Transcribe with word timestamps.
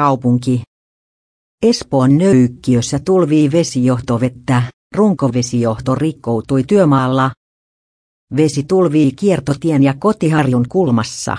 kaupunki. 0.00 0.62
Espoon 1.62 2.18
nöykkiössä 2.18 2.98
tulvii 2.98 3.52
vesijohtovettä, 3.52 4.62
runkovesijohto 4.94 5.94
rikkoutui 5.94 6.64
työmaalla. 6.64 7.30
Vesi 8.36 8.62
tulvii 8.62 9.12
kiertotien 9.12 9.82
ja 9.82 9.94
kotiharjun 9.98 10.66
kulmassa. 10.68 11.36